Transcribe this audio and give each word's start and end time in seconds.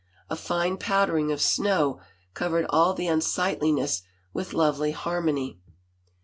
A 0.31 0.35
fine 0.35 0.77
powdering 0.77 1.31
of 1.31 1.39
snow 1.43 2.01
covered 2.33 2.65
all 2.71 2.95
the 2.95 3.05
unsightliness 3.07 4.01
with 4.33 4.51
lovely 4.53 4.93
harmony. 4.93 5.59